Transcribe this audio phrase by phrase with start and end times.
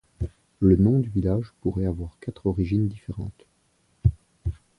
[0.61, 3.45] Le nom du village pourrait avoir quatre origines différentes.